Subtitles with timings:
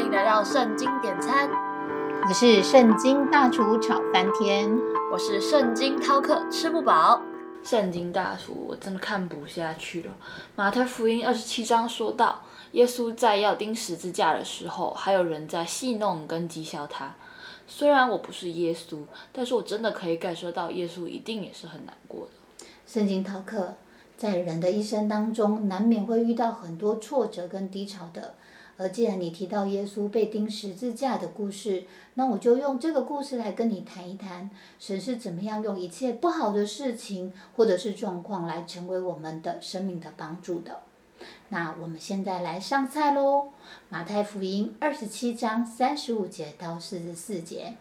[0.00, 1.50] 欢迎来到圣经点餐，
[2.26, 4.74] 我是圣经大厨炒翻天，
[5.12, 7.20] 我是圣经饕客吃不饱。
[7.62, 10.12] 圣经大厨，我真的看不下去了。
[10.56, 12.40] 马太福音二十七章说到，
[12.72, 17.14] 耶稣在要钉十字架的时候，还有人在戏弄跟讥笑他。
[17.66, 19.00] 虽然我不是耶稣，
[19.34, 22.64] 但是我真的可以感受到耶稣一定也是很难过的。
[22.86, 23.74] 圣经饕客，
[24.16, 28.32] 在人的一生当中，难免会遇到很多挫折跟低潮的。
[28.80, 31.84] 而既然你提到耶稣被钉十字架的故事，
[32.14, 40.80] 那我就用这个故事来跟你谈一谈，神是怎么样用一切不好的事情或者是状况来成为我们的生命的帮助的。
[41.50, 43.50] 那我们现在来上菜喽，
[43.90, 47.76] 马太福音二十七章三十五节到四十四节，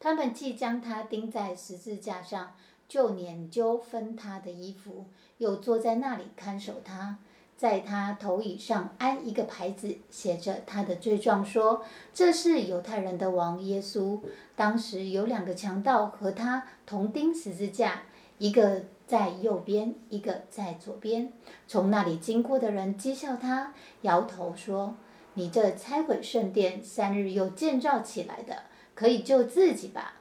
[0.00, 2.54] 他们既将他钉在十字架上，
[2.88, 5.04] 就研究分他的衣服，
[5.36, 7.18] 又坐在那里看守他。
[7.58, 11.82] 在他头椅上安一个牌子，写着他的罪状，说
[12.14, 14.20] 这是犹太人的王耶稣。
[14.54, 18.02] 当时有两个强盗和他同钉十字架，
[18.38, 21.32] 一个在右边，一个在左边。
[21.66, 24.94] 从那里经过的人讥笑他，摇头说
[25.34, 28.62] ：“你这拆毁圣殿，三日又建造起来的，
[28.94, 30.14] 可以救自己吧？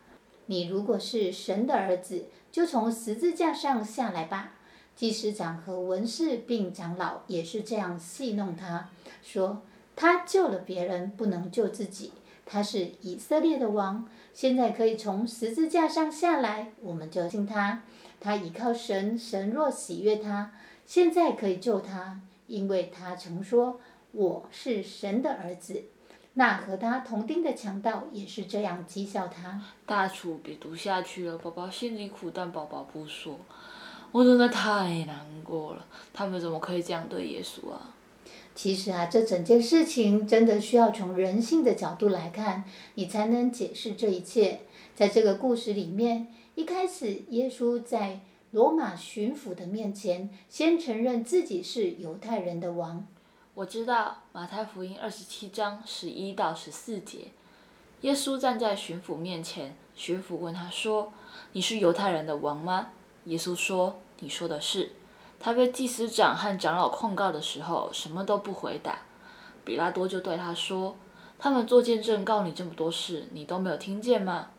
[0.47, 4.53] 你如果是神的儿子，就从十字架上下来吧。”
[4.97, 8.89] 祭司长和文士并长老也是这样戏弄他，
[9.21, 9.61] 说
[9.95, 12.13] 他救了别人，不能救自己。
[12.47, 17.83] 他是以色列的王，现在可以从十字架上下来，我们就信他。
[18.19, 20.51] 他倚靠神，神若喜悦他，
[20.87, 23.79] 现在可以救他，因为他曾说
[24.13, 25.83] 我是神的儿子。
[26.33, 29.61] 那和他同钉的强盗也是这样讥笑他。
[29.85, 33.37] 大厨别读下去了，宝宝心里苦，但宝宝不说。
[34.11, 37.93] 我真的太难过了，他们怎么可以这样对耶稣啊？
[38.55, 42.63] 其实啊，这整件事情真的需要从人性的角度来看，
[42.95, 44.61] 你才能解释这一切。
[44.95, 53.05] 在这个故事里面，一开始耶稣在罗马巡抚的面前，先承认自己是犹太人的王。
[53.53, 57.27] 我知道马太福音二十七章十一到十四节，
[58.01, 61.13] 耶稣站在巡抚面前，巡抚问他说
[61.53, 62.87] ：“你是犹太人的王吗？”
[63.27, 64.91] 耶稣说：“你说的是。”
[65.39, 68.99] 他被祭司长和长老控告的时候，什么都不回答。
[69.63, 70.95] 比拉多就对他说
[71.37, 74.49] ：“他们做见证告你这么多事，你都没有听见吗？”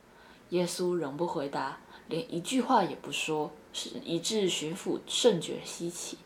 [0.50, 6.18] 耶稣仍不回答，连一句话也不说，是以致巡抚甚觉稀奇。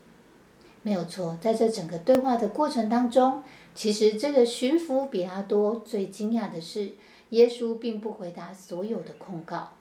[0.83, 3.41] 没有错，在这整个对话的过程当中，
[3.73, 6.91] 其实这个巡抚比拉多最惊讶的是，
[7.29, 9.71] 耶稣并不回答所有的控告。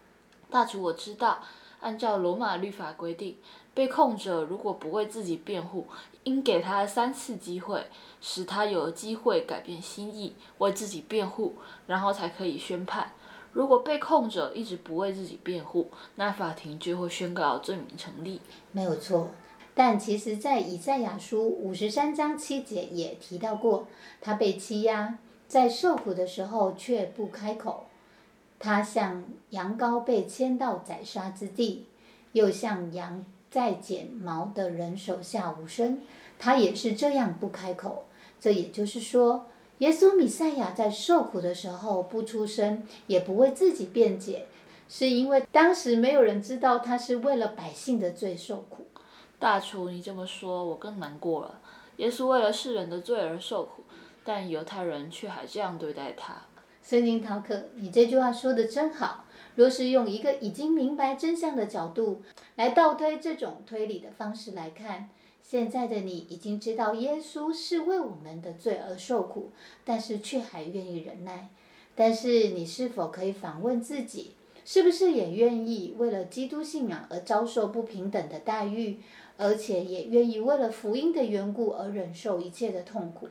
[0.48, 1.42] 大主，我知道。
[1.82, 3.36] 按照罗马律法规定，
[3.74, 5.86] 被控者如果不为自己辩护，
[6.24, 7.84] 应给他三次机会，
[8.20, 11.56] 使他有机会改变心意，为自己辩护，
[11.86, 13.12] 然后才可以宣判。
[13.52, 18.40] 如果被控者一直不为自己辩护，那法庭就会宣告罪名成立。
[18.70, 19.28] 没有错，
[19.74, 23.86] 但其实，在以赛亚书五十三章七节也提到过，
[24.20, 27.88] 他被欺压，在受苦的时候却不开口。
[28.62, 31.86] 他像羊羔被牵到宰杀之地，
[32.30, 36.00] 又像羊在剪毛的人手下无声。
[36.38, 38.04] 他也是这样不开口。
[38.38, 39.46] 这也就是说，
[39.78, 44.46] 耶稣米赛亚在受苦的时候不出声，也不为自己辩解，
[44.88, 48.86] 是因为当时没有人知道他是为了百姓的罪受苦。
[49.40, 51.58] 大厨，你这么说，我更难过了。
[51.96, 53.82] 耶稣为了世人的罪而受苦，
[54.22, 56.36] 但犹太人却还这样对待他。
[56.82, 59.24] 圣经逃课，你这句话说的真好。
[59.54, 62.22] 若是用一个已经明白真相的角度
[62.56, 65.08] 来倒推这种推理的方式来看，
[65.42, 69.52] 现在的你已经知道耶稣是为我们的罪而受苦，
[69.84, 71.50] 但是却还愿意忍耐。
[71.94, 74.32] 但是你是否可以反问自己，
[74.64, 78.98] 是不是也愿意为了基督信仰而遭受不平等的待遇，
[79.36, 83.28] 而且也愿意为了福音的缘故而忍受一切的痛苦？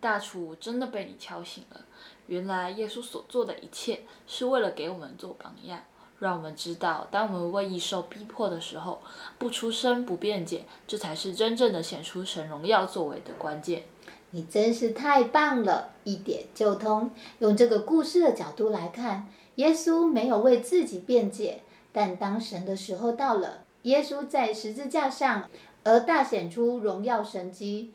[0.00, 1.86] 大厨真的被你敲醒了。
[2.32, 5.78] 原来耶稣所做的一切是为了给我们做榜样，
[6.18, 9.02] 让我们知道，当我们为义受逼迫的时候，
[9.36, 13.82] 不出声不辩解，这才是真正的显出神荣耀作为的关键。
[14.30, 17.10] 你真是太棒了，一点就通。
[17.40, 21.60] 用这个故事的角度来看，耶稣没有为自己辩解，
[21.92, 25.50] 但当神的时候到了，耶稣在十字架上
[25.84, 27.92] 而大显出荣耀神迹。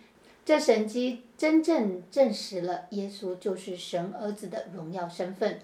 [0.47, 5.59] 这神迹真正证实了耶稣就是神儿子的荣耀身份。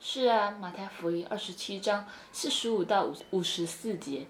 [0.00, 4.26] 是啊，马太福音二十七章四十五到五五十四节，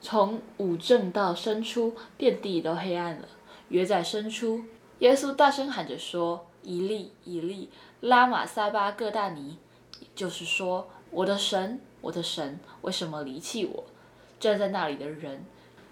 [0.00, 3.26] 从五正到申初，遍地都黑暗了。
[3.70, 4.62] 约在申初，
[5.00, 7.68] 耶稣大声喊着说：“以利以利，
[8.02, 9.58] 拉玛撒巴各大尼，
[10.14, 13.84] 就是说，我的神，我的神，为什么离弃我？
[14.38, 15.44] 站在那里的人，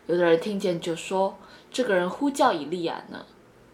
[0.07, 1.39] 有的人听见就说，
[1.71, 3.25] 这个人呼叫以利亚呢。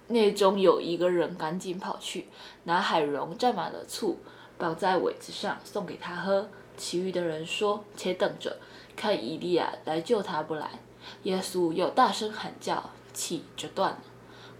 [0.08, 2.26] 内中有一个人赶紧跑去，
[2.64, 4.18] 拿海蓉蘸满了醋，
[4.58, 6.48] 绑在苇子上送给他喝。
[6.76, 8.56] 其余的人说：“且等着，
[8.96, 10.70] 看以利亚来救他不来。”
[11.24, 13.98] 耶稣又大声喊叫，气就断了。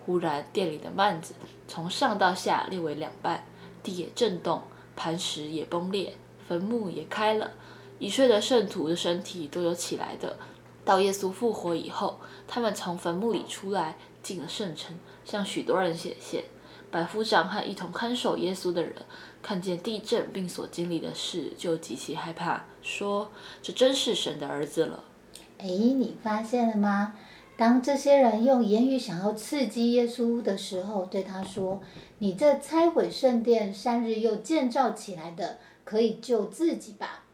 [0.04, 1.34] 忽然，店里的幔子
[1.66, 3.44] 从上到下裂为两半，
[3.82, 4.62] 地也震动，
[4.94, 6.14] 磐石也崩裂，
[6.46, 7.50] 坟墓也开了。
[7.98, 10.36] 已睡的圣徒的身体都有起来的。
[10.84, 12.18] 到耶稣复活以后，
[12.48, 14.96] 他们从坟墓里出来，进了圣城。
[15.24, 16.44] 向许多人显现，
[16.90, 18.94] 百夫长和一同看守耶稣的人
[19.42, 23.30] 看见地震并所经历的事，就极其害怕，说
[23.62, 25.04] ：“这真是神的儿子了。”
[25.58, 27.14] 哎，你发现了吗？
[27.56, 31.80] 当这些人用言语想要刺激耶稣的时候，对他说
[32.18, 37.24] ：“你这拆毁圣殿三日又建造起来的，可以救自己吧？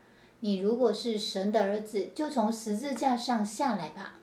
[0.47, 4.15] 你如果是神的儿子，就从十字架上下来吧。”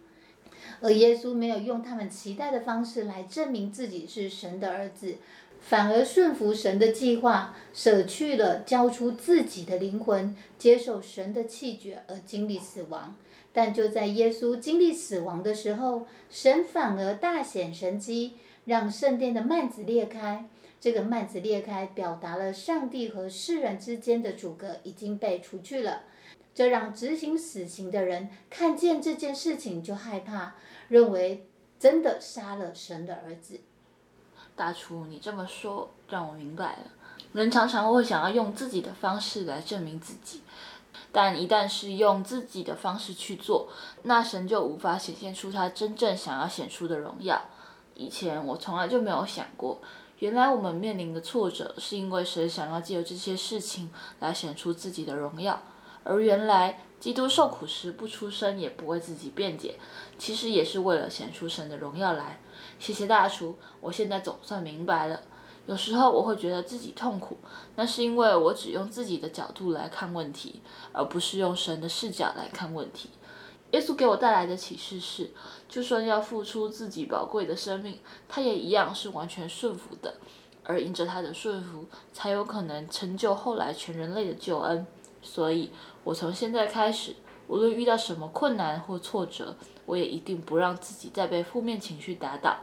[0.80, 5.16] 而耶稣没有用他们期待的方式来证明自己是神的儿子，
[5.60, 13.16] 反而顺服神的计划，舍去了交出自己的灵魂，接受神的气绝而经历死亡。
[13.52, 18.34] 但就在耶稣经历死亡的时候，神反而大显神机，
[18.64, 20.46] 让圣殿的幔子裂开。
[20.84, 26.02] 这个幔子裂开，表达了上帝和世人之间的阻隔已经被除去了。
[26.54, 30.56] 这让执行死刑的人看见这件事情就害怕。
[30.90, 31.48] 认为
[31.80, 33.62] 真的杀了神的儿子，
[34.58, 36.80] 大厨，你这么说让我明白了。
[37.32, 40.42] 人常常会想要用自己的方式来证明自己，
[41.14, 43.70] 但一旦是用自己的方式去做，
[44.02, 47.42] 那神就无法显现出他真正想要显出的荣耀。
[47.96, 49.80] 以前我从来就没有想过，
[50.24, 53.92] 原来我们面临的挫折是因为神想要借由这些事情
[54.22, 55.62] 来显出自己的荣耀，
[56.06, 56.80] 而原来。
[56.98, 59.76] 基督受苦时不出声，也不为自己辩解，
[60.18, 62.40] 其实也是为了显出神的荣耀来。
[62.80, 65.20] 谢谢大厨，我现在总算明白了。
[65.66, 67.38] 有时候我会觉得自己痛苦，
[67.76, 70.62] 那是因为我只用自己的角度来看问题，
[70.94, 73.10] 而不是用神的视角来看问题。
[73.74, 75.30] 耶稣给我带来的启示是，
[75.70, 80.16] 就算要付出自己宝贵的生命，他也一样是完全顺服的，
[80.64, 84.88] 而因着他的顺服，才有可能成就后来全人类的救恩。
[85.22, 85.70] 所以。
[86.06, 87.16] 我从现在开始，
[87.48, 89.56] 无论遇到什么困难或挫折，
[89.86, 92.58] 我也一定不让自己再被负面情绪打倒。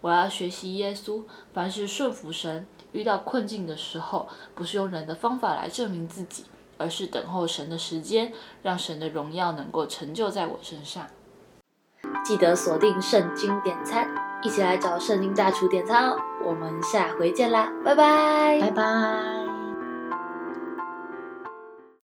[0.00, 1.22] 我要学习耶稣，
[1.52, 2.66] 凡是顺服神。
[2.92, 6.44] 遇到困境的时候，不是用人的方法来证明自己，
[6.78, 8.32] 而是等候神的时间，
[8.62, 11.06] 让神的荣耀能够成就在我身上。
[12.24, 14.08] 记得锁定圣经点餐，
[14.42, 16.16] 一起来找圣经大厨点餐哦。
[16.44, 19.35] 我们下回见啦，拜拜，拜拜。